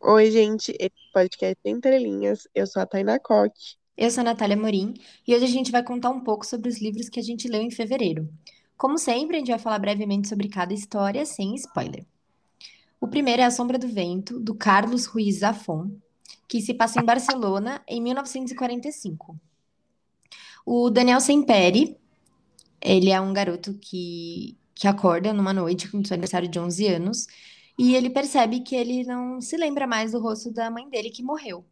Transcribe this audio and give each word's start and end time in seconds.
Oi, 0.00 0.30
gente, 0.30 0.76
esse 0.78 1.12
podcast 1.12 1.58
é 1.64 1.70
Entre 1.70 1.98
Linhas. 1.98 2.46
Eu 2.54 2.66
sou 2.66 2.82
a 2.82 2.86
Tainá 2.86 3.18
Coque. 3.18 3.76
Eu 3.96 4.10
sou 4.10 4.20
a 4.20 4.24
Natália 4.24 4.56
Morim 4.56 4.94
e 5.26 5.34
hoje 5.34 5.44
a 5.44 5.48
gente 5.48 5.72
vai 5.72 5.82
contar 5.82 6.10
um 6.10 6.20
pouco 6.20 6.46
sobre 6.46 6.68
os 6.68 6.80
livros 6.80 7.08
que 7.08 7.18
a 7.18 7.22
gente 7.22 7.48
leu 7.48 7.60
em 7.60 7.70
fevereiro. 7.70 8.28
Como 8.76 8.96
sempre, 8.96 9.36
a 9.36 9.38
gente 9.40 9.50
vai 9.50 9.58
falar 9.58 9.78
brevemente 9.78 10.28
sobre 10.28 10.48
cada 10.48 10.72
história, 10.72 11.26
sem 11.26 11.54
spoiler. 11.56 12.04
O 13.00 13.08
primeiro 13.08 13.42
é 13.42 13.44
A 13.44 13.50
Sombra 13.50 13.78
do 13.78 13.88
Vento, 13.88 14.38
do 14.38 14.54
Carlos 14.54 15.06
Ruiz 15.06 15.40
Zafón, 15.40 15.90
que 16.46 16.60
se 16.60 16.74
passa 16.74 17.00
em 17.00 17.04
Barcelona 17.04 17.82
em 17.88 18.00
1945. 18.00 19.36
O 20.64 20.90
Daniel 20.90 21.20
Semperi, 21.20 21.96
ele 22.80 23.10
é 23.10 23.20
um 23.20 23.32
garoto 23.32 23.74
que, 23.74 24.56
que 24.74 24.86
acorda 24.86 25.32
numa 25.32 25.52
noite 25.52 25.90
com 25.90 26.04
seu 26.04 26.14
aniversário 26.14 26.48
de 26.48 26.60
11 26.60 26.86
anos 26.86 27.26
e 27.78 27.94
ele 27.94 28.10
percebe 28.10 28.60
que 28.60 28.74
ele 28.74 29.04
não 29.04 29.40
se 29.40 29.56
lembra 29.56 29.86
mais 29.86 30.12
do 30.12 30.20
rosto 30.20 30.52
da 30.52 30.70
mãe 30.70 30.88
dele 30.88 31.10
que 31.10 31.22
morreu. 31.22 31.64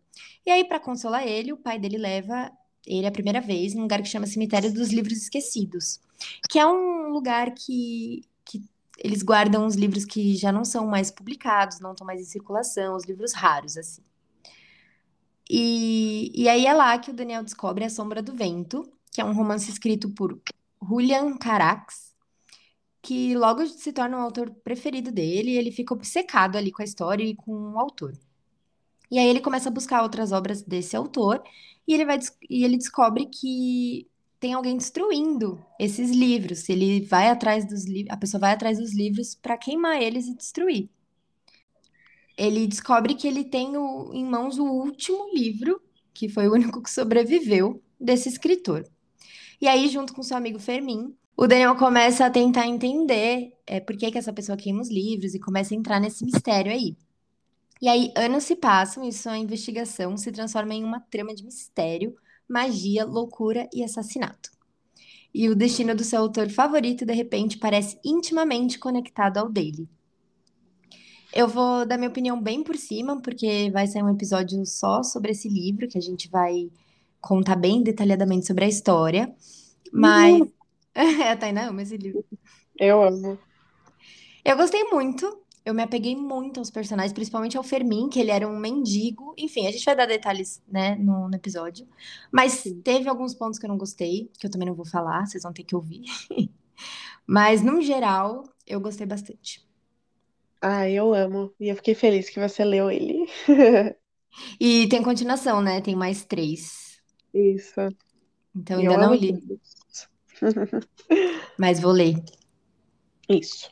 E 0.45 0.51
aí, 0.51 0.65
para 0.65 0.81
consolar 0.81 1.27
ele, 1.27 1.53
o 1.53 1.57
pai 1.57 1.79
dele 1.79 1.99
leva 1.99 2.51
ele 2.87 3.07
a 3.07 3.13
primeira 3.13 3.41
vez 3.41 3.75
num 3.75 3.83
lugar 3.83 4.03
que 4.03 4.09
chama 4.09 4.27
Cemitério 4.27 4.73
dos 4.73 4.91
Livros 4.91 5.19
Esquecidos, 5.19 6.01
que 6.49 6.59
é 6.59 6.67
um 6.67 7.11
lugar 7.11 7.53
que, 7.55 8.23
que 8.45 8.63
eles 8.99 9.23
guardam 9.23 9.67
os 9.67 9.75
livros 9.75 10.05
que 10.05 10.35
já 10.35 10.51
não 10.51 10.65
são 10.65 10.87
mais 10.87 11.11
publicados, 11.11 11.81
não 11.81 11.93
estão 11.93 12.07
mais 12.07 12.21
em 12.21 12.25
circulação, 12.25 12.97
os 12.97 13.05
livros 13.05 13.33
raros, 13.33 13.77
assim. 13.77 14.03
E, 15.49 16.31
e 16.35 16.49
aí 16.49 16.65
é 16.65 16.73
lá 16.73 16.97
que 16.99 17.11
o 17.11 17.15
Daniel 17.15 17.43
descobre 17.43 17.85
A 17.85 17.91
Sombra 17.91 18.23
do 18.23 18.35
Vento, 18.35 18.91
que 19.11 19.21
é 19.21 19.25
um 19.25 19.35
romance 19.35 19.71
escrito 19.71 20.09
por 20.11 20.41
Julian 20.83 21.37
Carax, 21.37 22.10
que 23.03 23.35
logo 23.35 23.67
se 23.67 23.93
torna 23.93 24.19
o 24.19 24.21
autor 24.21 24.51
preferido 24.51 25.11
dele, 25.11 25.53
e 25.53 25.59
ele 25.59 25.71
fica 25.71 25.95
obcecado 25.95 26.57
ali 26.57 26.71
com 26.71 26.83
a 26.83 26.85
história 26.85 27.25
e 27.25 27.35
com 27.35 27.73
o 27.73 27.79
autor. 27.79 28.13
E 29.11 29.19
aí 29.19 29.27
ele 29.27 29.41
começa 29.41 29.69
a 29.69 29.73
buscar 29.73 30.03
outras 30.03 30.33
obras 30.33 30.63
desse 30.63 30.97
autor, 30.97 31.43
e 31.87 31.95
ele 31.95 32.05
vai 32.05 32.19
e 32.49 32.65
ele 32.65 32.77
descobre 32.77 33.27
que 33.27 34.09
tem 34.39 34.55
alguém 34.55 34.77
destruindo 34.77 35.63
esses 35.79 36.11
livros. 36.11 36.69
Ele 36.69 37.03
vai 37.07 37.29
atrás 37.29 37.67
dos 37.67 37.85
livros, 37.85 38.13
a 38.13 38.17
pessoa 38.17 38.41
vai 38.41 38.53
atrás 38.53 38.79
dos 38.79 38.95
livros 38.95 39.35
para 39.35 39.59
queimar 39.59 40.01
eles 40.01 40.27
e 40.27 40.37
destruir. 40.37 40.89
Ele 42.37 42.67
descobre 42.67 43.15
que 43.15 43.29
ele 43.29 43.45
tem 43.45 43.77
o, 43.77 44.13
em 44.15 44.25
mãos 44.25 44.59
o 44.59 44.65
último 44.65 45.29
livro, 45.35 45.81
que 46.15 46.29
foi 46.29 46.49
o 46.49 46.53
único 46.55 46.83
que 46.83 46.91
sobreviveu 46.91 47.83
desse 48.01 48.29
escritor. 48.29 48.89
E 49.61 49.69
aí, 49.69 49.89
junto 49.89 50.15
com 50.15 50.23
seu 50.23 50.37
amigo 50.37 50.59
Fermin, 50.59 51.15
o 51.41 51.47
Daniel 51.47 51.75
começa 51.75 52.27
a 52.27 52.31
tentar 52.31 52.67
entender 52.67 53.55
é, 53.67 53.81
por 53.81 53.97
que, 53.97 54.11
que 54.11 54.19
essa 54.19 54.31
pessoa 54.31 54.59
queima 54.59 54.83
os 54.83 54.91
livros 54.91 55.35
e 55.35 55.41
começa 55.41 55.73
a 55.73 55.77
entrar 55.79 55.99
nesse 55.99 56.23
mistério 56.23 56.71
aí. 56.71 56.95
E 57.81 57.89
aí, 57.89 58.13
anos 58.15 58.45
se 58.45 58.55
passam 58.55 59.03
e 59.09 59.11
sua 59.11 59.39
investigação 59.39 60.19
se 60.19 60.31
transforma 60.31 60.75
em 60.75 60.85
uma 60.85 61.01
trama 61.01 61.35
de 61.35 61.43
mistério, 61.43 62.15
magia, 62.47 63.07
loucura 63.07 63.67
e 63.73 63.83
assassinato. 63.83 64.51
E 65.33 65.49
o 65.49 65.55
destino 65.55 65.95
do 65.95 66.05
seu 66.05 66.21
autor 66.21 66.51
favorito, 66.51 67.07
de 67.07 67.15
repente, 67.15 67.57
parece 67.57 67.99
intimamente 68.05 68.79
conectado 68.79 69.39
ao 69.39 69.49
dele. 69.49 69.89
Eu 71.33 71.49
vou 71.49 71.87
dar 71.87 71.97
minha 71.97 72.11
opinião 72.11 72.39
bem 72.39 72.63
por 72.63 72.77
cima, 72.77 73.19
porque 73.23 73.71
vai 73.71 73.87
ser 73.87 74.05
um 74.05 74.11
episódio 74.11 74.67
só 74.67 75.03
sobre 75.03 75.33
esse 75.33 75.49
livro, 75.49 75.89
que 75.89 75.97
a 75.97 76.03
gente 76.03 76.29
vai 76.29 76.71
contar 77.19 77.57
bem 77.57 77.83
detalhadamente 77.83 78.47
sobre 78.47 78.67
a 78.67 78.69
história. 78.69 79.35
Mas. 79.91 80.39
Uhum. 80.39 80.60
É, 80.95 81.31
a 81.31 81.37
Tainá 81.37 81.69
ama 81.69 81.83
esse 81.83 81.97
livro. 81.97 82.25
Eu 82.79 83.03
amo. 83.03 83.39
Eu 84.45 84.57
gostei 84.57 84.85
muito. 84.85 85.41
Eu 85.65 85.75
me 85.75 85.83
apeguei 85.83 86.17
muito 86.17 86.59
aos 86.59 86.71
personagens, 86.71 87.13
principalmente 87.13 87.57
ao 87.57 87.63
Fermin, 87.63 88.09
que 88.09 88.19
ele 88.19 88.31
era 88.31 88.49
um 88.49 88.59
mendigo. 88.59 89.35
Enfim, 89.37 89.67
a 89.67 89.71
gente 89.71 89.85
vai 89.85 89.95
dar 89.95 90.07
detalhes, 90.07 90.63
né, 90.67 90.97
no, 90.97 91.29
no 91.29 91.35
episódio. 91.35 91.87
Mas 92.33 92.65
teve 92.83 93.09
alguns 93.09 93.35
pontos 93.35 93.59
que 93.59 93.67
eu 93.67 93.69
não 93.69 93.77
gostei, 93.77 94.31
que 94.39 94.47
eu 94.47 94.51
também 94.51 94.67
não 94.67 94.75
vou 94.75 94.87
falar, 94.87 95.27
vocês 95.27 95.43
vão 95.43 95.53
ter 95.53 95.65
que 95.65 95.77
ouvir. 95.77 96.03
Mas, 97.27 97.63
no 97.63 97.81
geral, 97.83 98.45
eu 98.67 98.81
gostei 98.81 99.07
bastante. 99.07 99.63
Ah, 100.61 100.89
eu 100.89 101.15
amo. 101.15 101.53
E 101.61 101.69
eu 101.69 101.77
fiquei 101.77 101.95
feliz 101.95 102.29
que 102.31 102.41
você 102.41 102.65
leu 102.65 102.91
ele. 102.91 103.27
e 104.59 104.89
tem 104.89 105.03
continuação, 105.03 105.61
né? 105.61 105.81
Tem 105.81 105.95
mais 105.95 106.25
três. 106.25 107.01
Isso. 107.33 107.81
Então, 108.57 108.79
ainda 108.79 108.97
não 108.97 109.15
li. 109.15 109.39
Todos. 109.41 110.09
Mas 111.59 111.81
vou 111.81 111.93
ler. 111.93 112.17
Isso. 113.29 113.71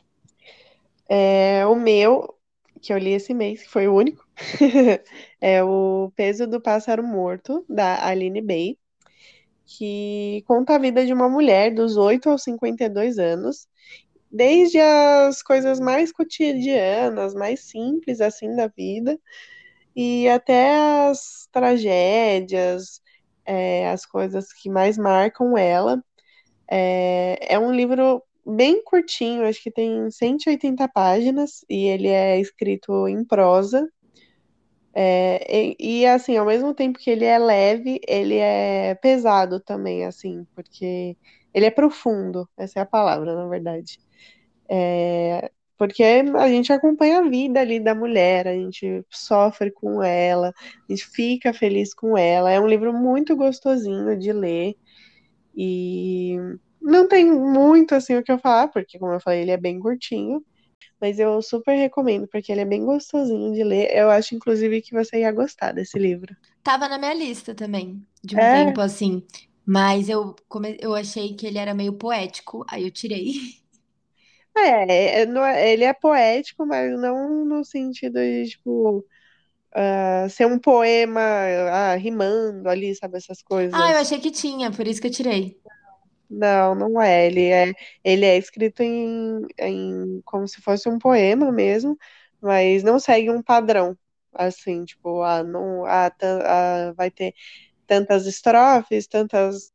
É, 1.07 1.65
o 1.65 1.75
meu, 1.75 2.35
que 2.81 2.93
eu 2.93 2.97
li 2.97 3.11
esse 3.11 3.33
mês, 3.33 3.63
que 3.63 3.69
foi 3.69 3.87
o 3.87 3.95
único, 3.95 4.25
é 5.41 5.63
o 5.63 6.11
Peso 6.15 6.47
do 6.47 6.61
Pássaro 6.61 7.03
Morto, 7.03 7.65
da 7.67 8.05
Aline 8.05 8.41
Bay, 8.41 8.77
que 9.65 10.43
conta 10.47 10.75
a 10.75 10.79
vida 10.79 11.05
de 11.05 11.13
uma 11.13 11.29
mulher 11.29 11.73
dos 11.73 11.97
8 11.97 12.29
aos 12.29 12.43
52 12.43 13.19
anos, 13.19 13.67
desde 14.31 14.79
as 14.79 15.41
coisas 15.41 15.79
mais 15.79 16.11
cotidianas, 16.11 17.33
mais 17.33 17.61
simples 17.61 18.21
assim 18.21 18.55
da 18.55 18.67
vida, 18.67 19.19
e 19.95 20.29
até 20.29 20.75
as 21.09 21.47
tragédias, 21.51 23.01
é, 23.45 23.89
as 23.89 24.05
coisas 24.05 24.53
que 24.53 24.69
mais 24.69 24.97
marcam 24.97 25.57
ela. 25.57 26.03
É, 26.69 27.55
é 27.55 27.59
um 27.59 27.71
livro 27.71 28.23
bem 28.45 28.83
curtinho, 28.83 29.45
acho 29.45 29.61
que 29.61 29.71
tem 29.71 30.09
180 30.09 30.87
páginas, 30.89 31.65
e 31.69 31.85
ele 31.87 32.07
é 32.07 32.39
escrito 32.39 33.07
em 33.07 33.23
prosa. 33.23 33.87
É, 34.93 35.45
e, 35.49 36.01
e, 36.01 36.05
assim, 36.05 36.37
ao 36.37 36.45
mesmo 36.45 36.73
tempo 36.73 36.99
que 36.99 37.09
ele 37.09 37.25
é 37.25 37.37
leve, 37.37 37.99
ele 38.07 38.37
é 38.37 38.95
pesado 38.95 39.59
também, 39.59 40.05
assim, 40.05 40.45
porque 40.55 41.15
ele 41.53 41.65
é 41.65 41.71
profundo, 41.71 42.47
essa 42.57 42.79
é 42.79 42.81
a 42.81 42.85
palavra, 42.85 43.35
na 43.35 43.47
verdade. 43.47 43.99
É, 44.67 45.51
porque 45.77 46.03
a 46.03 46.47
gente 46.49 46.73
acompanha 46.73 47.19
a 47.19 47.29
vida 47.29 47.61
ali 47.61 47.79
da 47.79 47.95
mulher, 47.95 48.47
a 48.47 48.53
gente 48.53 49.03
sofre 49.09 49.71
com 49.71 50.03
ela, 50.03 50.49
a 50.49 50.91
gente 50.91 51.07
fica 51.07 51.53
feliz 51.53 51.93
com 51.93 52.17
ela. 52.17 52.51
É 52.51 52.59
um 52.59 52.67
livro 52.67 52.93
muito 52.93 53.35
gostosinho 53.35 54.17
de 54.19 54.33
ler. 54.33 54.75
E 55.55 56.35
não 56.81 57.07
tem 57.07 57.25
muito 57.31 57.93
assim 57.95 58.15
o 58.15 58.23
que 58.23 58.31
eu 58.31 58.39
falar, 58.39 58.67
porque, 58.69 58.97
como 58.97 59.13
eu 59.13 59.19
falei, 59.19 59.41
ele 59.41 59.51
é 59.51 59.57
bem 59.57 59.79
curtinho. 59.79 60.43
Mas 60.99 61.17
eu 61.17 61.41
super 61.41 61.75
recomendo, 61.75 62.27
porque 62.27 62.51
ele 62.51 62.61
é 62.61 62.65
bem 62.65 62.85
gostosinho 62.85 63.53
de 63.53 63.63
ler. 63.63 63.89
Eu 63.95 64.09
acho, 64.09 64.35
inclusive, 64.35 64.81
que 64.81 64.93
você 64.93 65.21
ia 65.21 65.31
gostar 65.31 65.71
desse 65.71 65.97
livro. 65.97 66.35
Tava 66.61 66.89
na 66.89 66.97
minha 66.97 67.13
lista 67.13 67.55
também, 67.55 68.05
de 68.21 68.35
um 68.35 68.39
é. 68.39 68.65
tempo 68.65 68.81
assim. 68.81 69.23
Mas 69.65 70.09
eu, 70.09 70.35
come... 70.47 70.77
eu 70.81 70.93
achei 70.93 71.33
que 71.35 71.47
ele 71.47 71.57
era 71.57 71.73
meio 71.73 71.93
poético, 71.93 72.65
aí 72.69 72.83
eu 72.83 72.91
tirei. 72.91 73.33
É, 74.57 75.21
é, 75.21 75.25
é 75.25 75.73
ele 75.73 75.85
é 75.85 75.93
poético, 75.93 76.65
mas 76.65 76.91
não 76.99 77.45
no 77.45 77.63
sentido 77.63 78.19
de, 78.19 78.49
tipo, 78.49 79.05
uh, 79.75 80.29
ser 80.29 80.45
um 80.45 80.59
poema 80.59 81.21
uh, 81.21 81.99
rimando 81.99 82.69
ali, 82.69 82.95
sabe, 82.95 83.17
essas 83.17 83.41
coisas. 83.41 83.73
Ah, 83.73 83.91
eu 83.91 83.97
achei 83.97 84.19
que 84.19 84.31
tinha, 84.31 84.71
por 84.71 84.87
isso 84.87 85.01
que 85.01 85.07
eu 85.07 85.11
tirei. 85.11 85.59
Não, 86.29 86.75
não 86.75 87.01
é. 87.01 87.27
Ele 87.27 87.45
é, 87.47 87.73
ele 88.03 88.25
é 88.25 88.37
escrito 88.37 88.81
em, 88.83 89.45
em 89.57 90.21
como 90.23 90.47
se 90.47 90.61
fosse 90.61 90.87
um 90.87 90.99
poema 90.99 91.51
mesmo, 91.51 91.97
mas 92.41 92.83
não 92.83 92.99
segue 92.99 93.29
um 93.29 93.41
padrão. 93.41 93.97
Assim, 94.31 94.85
tipo, 94.85 95.23
ah, 95.23 95.43
não, 95.43 95.85
ah, 95.85 96.11
ah, 96.21 96.93
vai 96.95 97.09
ter 97.09 97.33
tantas 97.87 98.27
estrofes, 98.27 99.07
tantas 99.07 99.71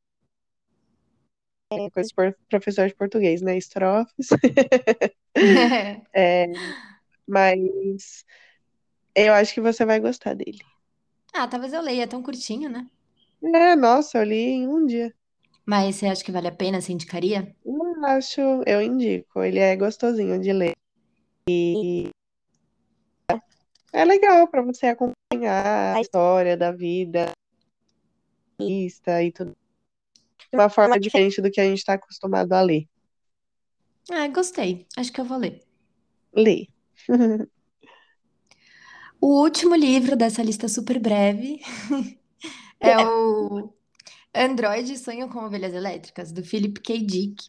é, 1.72 1.90
coisas 1.90 2.12
por 2.12 2.36
professor 2.48 2.86
de 2.86 2.94
português, 2.94 3.42
né? 3.42 3.56
Estrofes. 3.58 4.28
é, 6.14 6.46
mas 7.26 8.24
eu 9.14 9.32
acho 9.34 9.54
que 9.54 9.60
você 9.60 9.84
vai 9.84 10.00
gostar 10.00 10.34
dele. 10.34 10.58
Ah, 11.32 11.46
talvez 11.46 11.72
eu 11.72 11.82
leia, 11.82 12.02
é 12.02 12.06
tão 12.06 12.22
curtinho, 12.22 12.68
né? 12.68 12.86
É, 13.42 13.76
nossa, 13.76 14.18
eu 14.18 14.24
li 14.24 14.36
em 14.36 14.68
um 14.68 14.86
dia. 14.86 15.12
Mas 15.66 15.96
você 15.96 16.06
acha 16.06 16.24
que 16.24 16.32
vale 16.32 16.48
a 16.48 16.52
pena? 16.52 16.80
Você 16.80 16.92
indicaria? 16.92 17.54
Eu 17.64 18.04
acho, 18.04 18.40
eu 18.66 18.82
indico. 18.82 19.42
Ele 19.42 19.58
é 19.58 19.76
gostosinho 19.76 20.40
de 20.40 20.52
ler. 20.52 20.72
E 21.48 22.08
é 23.92 24.04
legal 24.04 24.48
para 24.48 24.62
você 24.62 24.86
acompanhar 24.86 25.96
a 25.96 26.00
história 26.00 26.56
da 26.56 26.72
vida 26.72 27.32
e 28.58 28.88
tudo. 29.32 29.52
De 30.50 30.58
uma 30.58 30.68
forma 30.68 30.98
diferente 30.98 31.40
do 31.40 31.50
que 31.50 31.60
a 31.60 31.64
gente 31.64 31.78
está 31.78 31.94
acostumado 31.94 32.52
a 32.52 32.60
ler. 32.60 32.86
Ah, 34.10 34.28
gostei. 34.28 34.86
Acho 34.96 35.12
que 35.12 35.20
eu 35.20 35.24
vou 35.24 35.38
ler. 35.38 35.62
Lê. 36.32 36.68
O 39.26 39.40
último 39.40 39.74
livro 39.74 40.16
dessa 40.16 40.42
lista 40.42 40.68
super 40.68 40.98
breve 40.98 41.58
é 42.78 42.98
o 42.98 43.70
Android 44.34 44.98
Sonho 44.98 45.30
com 45.30 45.46
Ovelhas 45.46 45.72
Elétricas, 45.72 46.30
do 46.30 46.44
Philip 46.44 46.78
K. 46.82 46.98
Dick. 46.98 47.48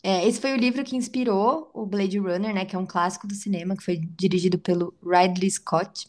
É, 0.00 0.24
esse 0.28 0.40
foi 0.40 0.52
o 0.52 0.56
livro 0.56 0.84
que 0.84 0.94
inspirou 0.94 1.72
o 1.74 1.84
Blade 1.84 2.18
Runner, 2.18 2.54
né, 2.54 2.64
que 2.64 2.76
é 2.76 2.78
um 2.78 2.86
clássico 2.86 3.26
do 3.26 3.34
cinema, 3.34 3.76
que 3.76 3.82
foi 3.82 3.96
dirigido 3.96 4.60
pelo 4.60 4.94
Ridley 5.04 5.50
Scott. 5.50 6.06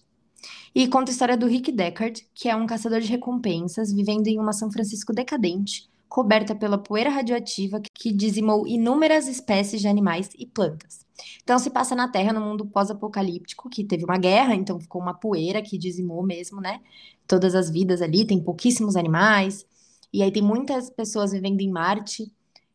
E 0.75 0.87
conta 0.87 1.09
a 1.09 1.13
história 1.13 1.35
do 1.35 1.47
Rick 1.47 1.71
Deckard, 1.71 2.23
que 2.35 2.47
é 2.47 2.55
um 2.55 2.67
caçador 2.67 3.01
de 3.01 3.07
recompensas 3.07 3.91
vivendo 3.91 4.27
em 4.27 4.39
uma 4.39 4.53
São 4.53 4.71
Francisco 4.71 5.11
decadente, 5.11 5.89
coberta 6.07 6.53
pela 6.53 6.77
poeira 6.77 7.09
radioativa 7.09 7.81
que 7.95 8.13
dizimou 8.13 8.67
inúmeras 8.67 9.27
espécies 9.27 9.81
de 9.81 9.87
animais 9.87 10.29
e 10.37 10.45
plantas. 10.45 11.08
Então 11.43 11.57
se 11.59 11.69
passa 11.69 11.95
na 11.95 12.07
Terra, 12.07 12.33
no 12.33 12.41
mundo 12.41 12.65
pós-apocalíptico, 12.65 13.69
que 13.69 13.83
teve 13.83 14.03
uma 14.03 14.17
guerra, 14.17 14.55
então 14.55 14.79
ficou 14.79 15.01
uma 15.01 15.13
poeira 15.13 15.61
que 15.61 15.77
dizimou 15.77 16.23
mesmo, 16.23 16.61
né? 16.61 16.79
Todas 17.27 17.55
as 17.55 17.69
vidas 17.69 18.01
ali, 18.01 18.25
tem 18.25 18.41
pouquíssimos 18.41 18.95
animais. 18.95 19.65
E 20.11 20.23
aí 20.23 20.31
tem 20.31 20.41
muitas 20.41 20.89
pessoas 20.89 21.31
vivendo 21.31 21.61
em 21.61 21.69
Marte. 21.69 22.31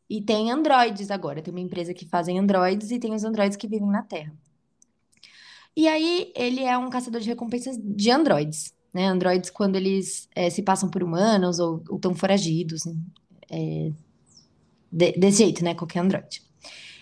E 0.08 0.20
tem 0.20 0.50
androides 0.50 1.10
agora. 1.10 1.42
Tem 1.42 1.52
uma 1.52 1.60
empresa 1.60 1.94
que 1.94 2.06
fazem 2.06 2.38
androides 2.38 2.90
e 2.90 2.98
tem 2.98 3.14
os 3.14 3.24
androides 3.24 3.56
que 3.56 3.66
vivem 3.66 3.88
na 3.88 4.02
Terra. 4.02 4.32
E 5.76 5.88
aí 5.88 6.32
ele 6.36 6.62
é 6.62 6.78
um 6.78 6.88
caçador 6.88 7.20
de 7.20 7.28
recompensas 7.28 7.76
de 7.80 8.10
androides. 8.10 8.72
Né? 8.92 9.06
Androides 9.06 9.50
quando 9.50 9.76
eles 9.76 10.28
é, 10.34 10.48
se 10.50 10.62
passam 10.62 10.88
por 10.88 11.02
humanos 11.02 11.58
ou 11.58 11.82
estão 11.92 12.14
foragidos. 12.14 12.82
É, 13.50 13.90
de, 14.92 15.12
desse 15.12 15.38
jeito, 15.38 15.64
né? 15.64 15.74
Qualquer 15.74 16.00
androide. 16.00 16.42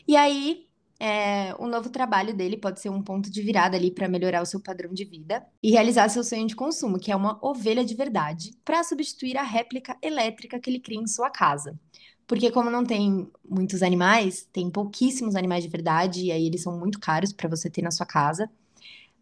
E 0.09 0.17
aí 0.17 0.67
é, 1.05 1.53
o 1.59 1.67
novo 1.67 1.91
trabalho 1.91 2.33
dele 2.33 2.57
pode 2.57 2.81
ser 2.81 2.89
um 2.89 3.03
ponto 3.03 3.29
de 3.29 3.43
virada 3.43 3.77
ali 3.77 3.91
para 3.91 4.07
melhorar 4.07 4.41
o 4.41 4.47
seu 4.47 4.61
padrão 4.61 4.95
de 4.95 5.05
vida 5.05 5.45
e 5.61 5.73
realizar 5.73 6.09
seu 6.09 6.23
sonho 6.23 6.47
de 6.47 6.55
consumo, 6.55 6.97
que 6.97 7.11
é 7.11 7.17
uma 7.17 7.41
ovelha 7.43 7.85
de 7.85 7.93
verdade, 7.93 8.53
para 8.65 8.85
substituir 8.85 9.37
a 9.37 9.43
réplica 9.43 9.97
elétrica 10.01 10.61
que 10.61 10.71
ele 10.71 10.79
cria 10.79 11.01
em 11.01 11.09
sua 11.09 11.29
casa. 11.29 11.77
Porque 12.25 12.53
como 12.53 12.71
não 12.71 12.85
tem 12.85 13.29
muitos 13.45 13.83
animais, 13.83 14.49
tem 14.53 14.71
pouquíssimos 14.71 15.35
animais 15.35 15.65
de 15.65 15.71
verdade 15.71 16.27
e 16.27 16.31
aí 16.31 16.47
eles 16.47 16.63
são 16.63 16.79
muito 16.79 17.01
caros 17.01 17.33
para 17.33 17.49
você 17.49 17.69
ter 17.69 17.83
na 17.83 17.91
sua 17.91 18.07
casa. 18.07 18.49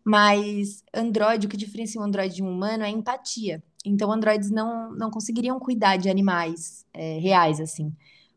Mas 0.04 0.84
Android, 0.92 1.46
o 1.46 1.48
que 1.48 1.56
diferencia 1.56 1.98
um 1.98 2.04
Android 2.04 2.34
de 2.34 2.42
um 2.42 2.50
humano 2.50 2.84
é 2.84 2.90
empatia. 2.90 3.62
Então, 3.86 4.12
androides 4.12 4.50
não, 4.50 4.92
não 4.92 5.10
conseguiriam 5.10 5.58
cuidar 5.58 5.96
de 5.96 6.10
animais 6.10 6.84
é, 6.92 7.18
reais, 7.18 7.58
assim. 7.58 7.90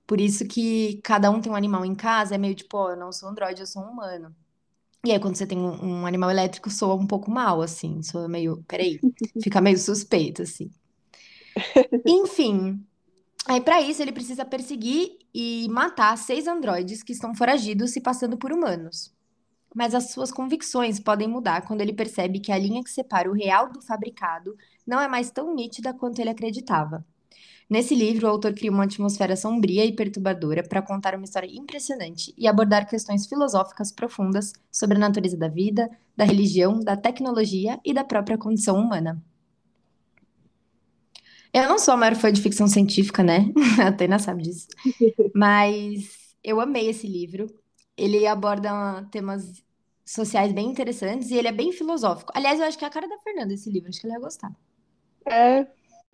Por 0.08 0.20
isso 0.22 0.48
que 0.48 1.00
cada 1.04 1.32
um 1.32 1.42
tem 1.42 1.52
um 1.52 1.56
animal 1.56 1.86
em 1.86 1.96
casa, 1.96 2.36
é 2.36 2.38
meio 2.38 2.56
tipo, 2.56 2.78
ó, 2.78 2.92
eu 2.92 2.98
não 2.98 3.12
sou 3.12 3.30
androide, 3.30 3.62
eu 3.62 3.68
sou 3.68 3.84
um 3.84 3.92
humano. 3.92 4.36
E 5.06 5.12
aí, 5.12 5.20
quando 5.20 5.36
você 5.36 5.46
tem 5.48 5.58
um, 5.58 6.02
um 6.02 6.06
animal 6.06 6.32
elétrico, 6.32 6.70
soa 6.70 6.96
um 6.96 7.08
pouco 7.08 7.30
mal, 7.32 7.62
assim, 7.62 8.02
soa 8.04 8.28
meio, 8.28 8.64
peraí, 8.68 9.00
fica 9.44 9.62
meio 9.62 9.78
suspeito, 9.78 10.42
assim. 10.44 10.72
Enfim, 12.06 12.86
aí 13.48 13.62
para 13.62 13.82
isso 13.82 14.02
ele 14.02 14.12
precisa 14.12 14.46
perseguir 14.46 15.18
e 15.34 15.68
matar 15.70 16.18
seis 16.18 16.48
androides 16.48 17.04
que 17.04 17.14
estão 17.14 17.36
foragidos 17.36 17.92
se 17.92 18.02
passando 18.02 18.38
por 18.38 18.52
humanos. 18.52 19.14
Mas 19.76 19.96
as 19.96 20.12
suas 20.12 20.32
convicções 20.32 21.00
podem 21.00 21.28
mudar 21.28 21.66
quando 21.68 21.82
ele 21.82 21.94
percebe 21.94 22.40
que 22.40 22.52
a 22.52 22.58
linha 22.58 22.84
que 22.84 22.92
separa 22.92 23.30
o 23.30 23.34
real 23.34 23.72
do 23.72 23.82
fabricado 23.82 24.56
não 24.86 25.02
é 25.02 25.08
mais 25.08 25.32
tão 25.32 25.54
nítida 25.56 25.94
quanto 25.94 26.20
ele 26.20 26.30
acreditava. 26.30 27.06
Nesse 27.74 27.96
livro, 27.96 28.28
o 28.28 28.30
autor 28.30 28.54
cria 28.54 28.70
uma 28.70 28.84
atmosfera 28.84 29.36
sombria 29.36 29.84
e 29.84 29.92
perturbadora 29.92 30.62
para 30.62 30.80
contar 30.80 31.16
uma 31.16 31.24
história 31.24 31.50
impressionante 31.52 32.32
e 32.38 32.48
abordar 32.48 32.88
questões 32.88 33.26
filosóficas 33.26 33.92
profundas 33.92 34.54
sobre 34.72 34.98
a 34.98 35.00
natureza 35.00 35.36
da 35.36 35.48
vida, 35.48 35.90
da 36.16 36.24
religião, 36.24 36.80
da 36.80 36.96
tecnologia 36.96 37.80
e 37.84 37.92
da 37.92 38.04
própria 38.04 38.38
condição 38.38 38.78
humana. 38.78 39.20
Eu 41.52 41.68
não 41.68 41.80
sou 41.80 41.96
a 41.96 41.98
maior 41.98 42.16
fã 42.16 42.32
de 42.32 42.44
ficção 42.44 42.68
científica, 42.68 43.24
né? 43.24 43.52
A 43.84 43.92
Tena 43.92 44.20
sabe 44.20 44.44
disso. 44.44 44.68
Mas 45.34 46.36
eu 46.44 46.62
amei 46.62 46.92
esse 46.92 47.08
livro. 47.08 47.48
Ele 47.98 48.28
aborda 48.28 49.04
temas 49.10 49.64
sociais 50.06 50.54
bem 50.54 50.70
interessantes 50.70 51.32
e 51.32 51.38
ele 51.38 51.48
é 51.48 51.52
bem 51.52 51.72
filosófico. 51.72 52.32
Aliás, 52.36 52.60
eu 52.60 52.68
acho 52.68 52.78
que 52.78 52.86
é 52.86 52.88
a 52.88 52.92
cara 52.92 53.10
da 53.10 53.18
Fernanda 53.18 53.52
esse 53.52 53.72
livro, 53.72 53.90
acho 53.90 54.00
que 54.00 54.06
ela 54.06 54.18
ia 54.18 54.22
gostar. 54.22 54.52
É, 55.26 55.66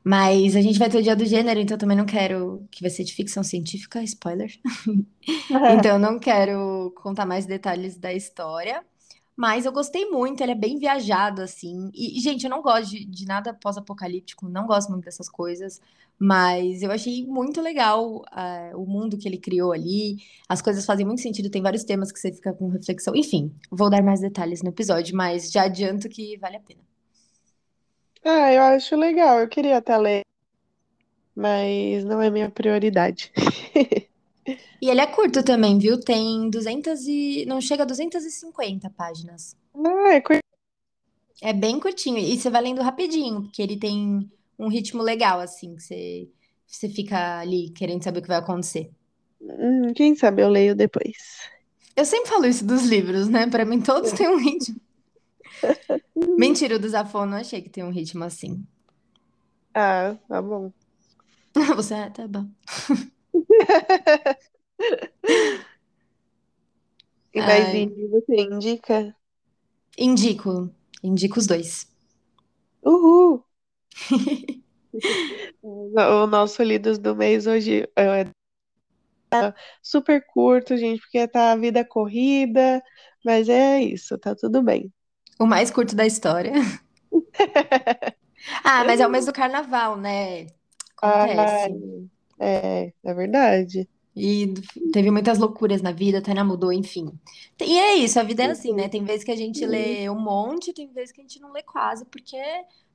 Mas 0.03 0.55
a 0.55 0.61
gente 0.61 0.79
vai 0.79 0.89
ter 0.89 0.97
o 0.97 1.03
dia 1.03 1.15
do 1.15 1.25
gênero, 1.25 1.59
então 1.59 1.75
eu 1.75 1.79
também 1.79 1.97
não 1.97 2.05
quero 2.05 2.65
que 2.71 2.81
vai 2.81 2.89
ser 2.89 3.03
de 3.03 3.13
ficção 3.13 3.43
científica, 3.43 4.03
spoiler. 4.03 4.51
Então 5.77 5.91
eu 5.93 5.99
não 5.99 6.17
quero 6.17 6.91
contar 6.95 7.25
mais 7.25 7.45
detalhes 7.45 7.97
da 7.97 8.11
história. 8.13 8.83
Mas 9.39 9.65
eu 9.65 9.71
gostei 9.71 10.05
muito, 10.09 10.43
ele 10.43 10.51
é 10.51 10.55
bem 10.55 10.77
viajado, 10.77 11.41
assim. 11.41 11.89
E, 11.93 12.19
gente, 12.19 12.43
eu 12.43 12.49
não 12.49 12.61
gosto 12.61 12.89
de, 12.89 13.05
de 13.05 13.25
nada 13.25 13.53
pós-apocalíptico, 13.53 14.49
não 14.49 14.67
gosto 14.67 14.89
muito 14.89 15.05
dessas 15.05 15.29
coisas. 15.29 15.79
Mas 16.19 16.81
eu 16.81 16.91
achei 16.91 17.25
muito 17.25 17.61
legal 17.61 18.17
uh, 18.17 18.77
o 18.77 18.85
mundo 18.85 19.17
que 19.17 19.25
ele 19.29 19.37
criou 19.37 19.71
ali. 19.71 20.17
As 20.49 20.61
coisas 20.61 20.85
fazem 20.85 21.05
muito 21.05 21.21
sentido, 21.21 21.49
tem 21.49 21.61
vários 21.61 21.85
temas 21.85 22.11
que 22.11 22.19
você 22.19 22.33
fica 22.33 22.51
com 22.51 22.67
reflexão. 22.67 23.15
Enfim, 23.15 23.53
vou 23.71 23.89
dar 23.89 24.03
mais 24.03 24.19
detalhes 24.19 24.61
no 24.61 24.69
episódio, 24.69 25.15
mas 25.15 25.49
já 25.49 25.63
adianto 25.63 26.09
que 26.09 26.37
vale 26.37 26.57
a 26.57 26.59
pena. 26.59 26.88
Ah, 28.23 28.53
eu 28.53 28.61
acho 28.63 28.95
legal. 28.95 29.39
Eu 29.39 29.47
queria 29.47 29.77
até 29.77 29.97
ler, 29.97 30.25
mas 31.35 32.03
não 32.03 32.21
é 32.21 32.29
minha 32.29 32.49
prioridade. 32.49 33.31
E 34.81 34.89
ele 34.89 35.01
é 35.01 35.07
curto 35.07 35.43
também, 35.43 35.77
viu? 35.77 35.99
Tem 35.99 36.49
200 36.49 37.05
e... 37.05 37.45
Não 37.45 37.59
chega 37.59 37.83
a 37.83 37.85
250 37.85 38.89
páginas. 38.91 39.55
Ah, 39.75 40.13
é 40.13 40.21
coisa. 40.21 40.41
É 41.41 41.53
bem 41.53 41.79
curtinho. 41.79 42.17
E 42.17 42.37
você 42.37 42.49
vai 42.49 42.61
lendo 42.61 42.81
rapidinho, 42.81 43.43
porque 43.43 43.61
ele 43.61 43.77
tem 43.77 44.29
um 44.57 44.69
ritmo 44.69 45.01
legal, 45.01 45.39
assim, 45.39 45.75
que 45.75 45.83
você, 45.83 46.29
você 46.65 46.89
fica 46.89 47.39
ali 47.39 47.69
querendo 47.71 48.03
saber 48.03 48.19
o 48.19 48.21
que 48.21 48.27
vai 48.27 48.37
acontecer. 48.37 48.89
Hum, 49.41 49.93
quem 49.93 50.15
sabe 50.15 50.41
eu 50.41 50.49
leio 50.49 50.75
depois. 50.75 51.49
Eu 51.95 52.05
sempre 52.05 52.29
falo 52.29 52.45
isso 52.45 52.65
dos 52.65 52.83
livros, 52.83 53.27
né? 53.27 53.47
Pra 53.47 53.65
mim, 53.65 53.81
todos 53.81 54.11
têm 54.13 54.29
um 54.29 54.37
ritmo. 54.37 54.79
Mentira, 56.39 56.77
o 56.77 56.79
do 56.79 56.87
Zafon, 56.87 57.25
não 57.25 57.37
achei 57.37 57.61
que 57.61 57.69
tem 57.69 57.83
um 57.83 57.89
ritmo 57.91 58.23
assim. 58.23 58.65
Ah, 59.73 60.15
tá 60.27 60.41
bom. 60.41 60.71
Você, 61.75 61.93
ah, 61.93 62.09
tá 62.09 62.27
bom. 62.27 62.49
E 67.33 67.41
mais 67.41 67.67
Ai, 67.67 67.77
indie 67.83 68.07
você 68.07 68.35
indica? 68.41 69.15
indico. 69.97 70.73
Indico 71.03 71.39
os 71.39 71.47
dois. 71.47 71.87
Uhul! 72.83 73.43
O 75.61 76.25
nosso 76.25 76.63
Lidos 76.63 76.97
do 76.97 77.15
mês 77.15 77.45
hoje 77.45 77.87
é 77.95 78.25
super 79.81 80.25
curto, 80.33 80.77
gente, 80.77 81.01
porque 81.01 81.27
tá 81.27 81.51
a 81.51 81.55
vida 81.55 81.85
corrida, 81.85 82.81
mas 83.23 83.49
é 83.49 83.81
isso, 83.81 84.17
tá 84.17 84.35
tudo 84.35 84.63
bem. 84.63 84.91
O 85.39 85.45
mais 85.45 85.71
curto 85.71 85.95
da 85.95 86.05
história. 86.05 86.53
Ah, 88.63 88.83
mas 88.85 88.99
é 88.99 89.07
o 89.07 89.09
mês 89.09 89.25
do 89.25 89.33
carnaval, 89.33 89.97
né? 89.97 90.47
Acontece. 91.01 92.09
é, 92.39 92.93
é 93.03 93.13
verdade. 93.13 93.87
E 94.15 94.53
teve 94.91 95.11
muitas 95.11 95.37
loucuras 95.37 95.81
na 95.81 95.91
vida, 95.91 96.17
até 96.17 96.33
mudou, 96.43 96.73
enfim. 96.73 97.11
E 97.61 97.77
é 97.77 97.95
isso, 97.95 98.19
a 98.19 98.23
vida 98.23 98.43
é 98.43 98.51
assim, 98.51 98.73
né? 98.73 98.89
Tem 98.89 99.03
vezes 99.03 99.23
que 99.23 99.31
a 99.31 99.35
gente 99.35 99.65
lê 99.65 100.09
um 100.09 100.19
monte, 100.19 100.73
tem 100.73 100.91
vezes 100.91 101.11
que 101.11 101.21
a 101.21 101.23
gente 101.23 101.39
não 101.39 101.51
lê 101.53 101.63
quase, 101.63 102.05
porque 102.05 102.37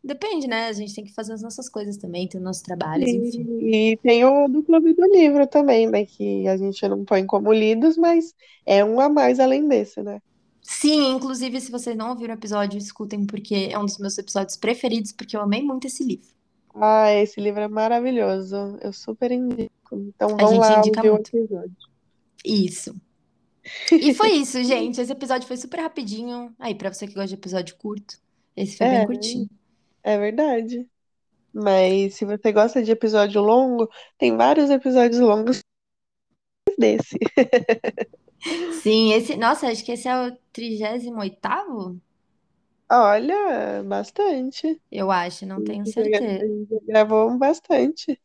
depende, 0.02 0.46
né? 0.46 0.66
A 0.66 0.72
gente 0.72 0.94
tem 0.94 1.04
que 1.04 1.14
fazer 1.14 1.32
as 1.32 1.42
nossas 1.42 1.68
coisas 1.68 1.96
também, 1.96 2.28
tem 2.28 2.38
os 2.38 2.44
nossos 2.44 2.62
trabalhos, 2.62 3.12
enfim. 3.12 3.46
E, 3.60 3.92
e 3.92 3.96
tem 3.96 4.24
o 4.24 4.48
do 4.48 4.62
Clube 4.62 4.92
do 4.92 5.06
Livro 5.06 5.46
também, 5.46 5.86
né? 5.88 6.04
Que 6.04 6.46
a 6.46 6.56
gente 6.56 6.86
não 6.88 7.04
põe 7.04 7.24
como 7.24 7.52
lidos, 7.52 7.96
mas 7.96 8.34
é 8.66 8.84
um 8.84 9.00
a 9.00 9.08
mais 9.08 9.40
além 9.40 9.66
desse, 9.66 10.02
né? 10.02 10.20
Sim, 10.66 11.12
inclusive, 11.14 11.60
se 11.60 11.70
vocês 11.70 11.96
não 11.96 12.08
ouviram 12.10 12.34
o 12.34 12.38
episódio, 12.38 12.78
escutem, 12.78 13.24
porque 13.26 13.68
é 13.70 13.78
um 13.78 13.84
dos 13.84 13.98
meus 13.98 14.16
episódios 14.18 14.56
preferidos, 14.56 15.12
porque 15.12 15.36
eu 15.36 15.42
amei 15.42 15.62
muito 15.62 15.86
esse 15.86 16.02
livro. 16.02 16.28
Ah, 16.74 17.10
esse 17.12 17.40
livro 17.40 17.60
é 17.60 17.68
maravilhoso. 17.68 18.56
Eu 18.80 18.92
super 18.92 19.30
indico. 19.30 19.70
Então 19.92 20.36
vão 20.38 20.48
gente 20.48 20.58
lá 20.60 20.82
ouvir 20.82 21.10
o 21.10 21.16
episódio. 21.16 21.76
Isso. 22.44 22.94
E 23.98 24.12
foi 24.12 24.32
isso, 24.34 24.62
gente. 24.64 25.00
Esse 25.00 25.12
episódio 25.12 25.46
foi 25.48 25.56
super 25.56 25.80
rapidinho. 25.80 26.54
Aí, 26.58 26.74
pra 26.74 26.92
você 26.92 27.06
que 27.06 27.14
gosta 27.14 27.28
de 27.28 27.34
episódio 27.34 27.76
curto, 27.76 28.18
esse 28.56 28.76
foi 28.76 28.88
bem 28.88 29.00
É, 29.00 29.06
curtinho. 29.06 29.48
é 30.02 30.18
verdade. 30.18 30.88
Mas 31.52 32.16
se 32.16 32.24
você 32.24 32.52
gosta 32.52 32.82
de 32.82 32.90
episódio 32.92 33.40
longo, 33.42 33.88
tem 34.18 34.36
vários 34.36 34.70
episódios 34.70 35.20
longos 35.20 35.60
desse. 36.78 37.16
Sim, 38.82 39.12
esse. 39.12 39.36
Nossa, 39.36 39.68
acho 39.68 39.84
que 39.84 39.92
esse 39.92 40.08
é 40.08 40.28
o 40.28 40.36
38º? 40.52 42.00
Olha, 42.90 43.82
bastante. 43.82 44.80
Eu 44.90 45.10
acho, 45.10 45.46
não 45.46 45.62
tenho 45.64 45.86
certeza. 45.86 46.44
gravou 46.86 47.36
bastante. 47.38 48.20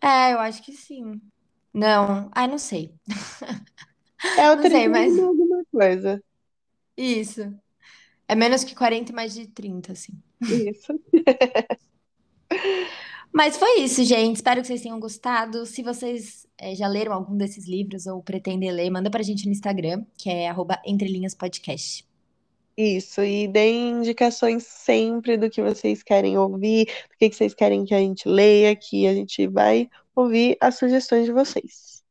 É, 0.00 0.32
eu 0.32 0.38
acho 0.38 0.62
que 0.62 0.72
sim. 0.72 1.20
Não, 1.72 2.30
ai, 2.32 2.48
não 2.48 2.58
sei. 2.58 2.94
É 4.36 4.50
o 4.50 4.56
Não 4.56 4.62
sei, 4.62 4.88
mas 4.88 5.12
trigésimo 5.12 5.28
alguma 5.28 5.64
coisa. 5.70 6.22
isso. 6.96 7.52
É 8.28 8.34
menos 8.34 8.62
que 8.62 8.74
40 8.74 9.10
e 9.10 9.14
mais 9.14 9.34
de 9.34 9.48
30, 9.48 9.92
assim. 9.92 10.12
Isso. 10.40 10.92
Mas 13.32 13.56
foi 13.56 13.80
isso, 13.80 14.02
gente. 14.04 14.36
Espero 14.36 14.60
que 14.60 14.66
vocês 14.66 14.82
tenham 14.82 14.98
gostado. 14.98 15.64
Se 15.64 15.82
vocês 15.82 16.46
eh, 16.60 16.74
já 16.74 16.86
leram 16.88 17.12
algum 17.12 17.36
desses 17.36 17.66
livros 17.66 18.06
ou 18.06 18.22
pretendem 18.22 18.70
ler, 18.72 18.90
manda 18.90 19.10
pra 19.10 19.22
gente 19.22 19.46
no 19.46 19.52
Instagram, 19.52 20.04
que 20.16 20.30
é 20.30 20.48
arroba 20.48 20.80
Entre 20.86 21.08
Linhas 21.08 21.34
Podcast. 21.34 22.04
Isso, 22.76 23.22
e 23.22 23.46
deem 23.46 23.90
indicações 23.98 24.64
sempre 24.64 25.36
do 25.36 25.50
que 25.50 25.62
vocês 25.62 26.02
querem 26.02 26.38
ouvir, 26.38 26.86
do 27.10 27.16
que 27.18 27.28
que 27.28 27.36
vocês 27.36 27.52
querem 27.54 27.84
que 27.84 27.94
a 27.94 27.98
gente 27.98 28.26
leia, 28.28 28.74
que 28.74 29.06
a 29.06 29.14
gente 29.14 29.46
vai 29.46 29.88
ouvir 30.16 30.56
as 30.60 30.76
sugestões 30.78 31.26
de 31.26 31.32
vocês. 31.32 32.02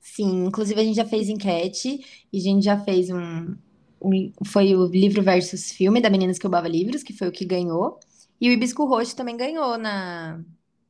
Sim, 0.00 0.46
inclusive 0.46 0.80
a 0.80 0.84
gente 0.84 0.96
já 0.96 1.04
fez 1.04 1.28
enquete 1.28 2.00
e 2.32 2.38
a 2.38 2.40
gente 2.40 2.64
já 2.64 2.78
fez 2.84 3.10
um, 3.10 3.56
um- 4.00 4.32
foi 4.46 4.74
o 4.74 4.86
livro 4.86 5.22
versus 5.22 5.72
filme 5.72 6.00
da 6.00 6.08
Meninas 6.10 6.38
que 6.38 6.44
Roubava 6.46 6.68
Livros, 6.68 7.02
que 7.02 7.12
foi 7.12 7.28
o 7.28 7.32
que 7.32 7.44
ganhou. 7.44 7.98
E 8.40 8.48
o 8.48 8.52
Hibisco 8.52 8.84
Roxo 8.86 9.16
também 9.16 9.36
ganhou 9.36 9.76
na, 9.78 10.40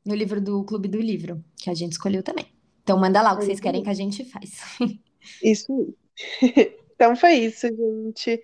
no 0.04 0.14
livro 0.14 0.40
do 0.40 0.64
Clube 0.64 0.88
do 0.88 1.00
Livro, 1.00 1.42
que 1.56 1.70
a 1.70 1.74
gente 1.74 1.92
escolheu 1.92 2.22
também. 2.22 2.46
Então 2.86 2.96
manda 3.00 3.20
lá 3.20 3.32
o 3.32 3.38
que 3.38 3.46
vocês 3.46 3.58
querem 3.58 3.82
que 3.82 3.90
a 3.90 3.94
gente 3.94 4.24
faz. 4.24 4.60
Isso. 5.42 5.92
Então 6.98 7.14
foi 7.14 7.32
isso, 7.34 7.68
gente. 7.68 8.40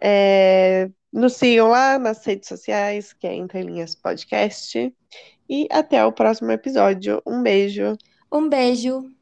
É, 0.00 0.88
nos 1.12 1.34
sigam 1.34 1.68
lá 1.68 1.98
nas 1.98 2.24
redes 2.24 2.48
sociais, 2.48 3.12
que 3.12 3.26
é 3.26 3.34
Entre 3.34 3.60
Linhas 3.60 3.94
Podcast. 3.94 4.90
E 5.46 5.68
até 5.70 6.02
o 6.02 6.10
próximo 6.10 6.50
episódio. 6.52 7.20
Um 7.26 7.42
beijo. 7.42 7.94
Um 8.32 8.48
beijo! 8.48 9.12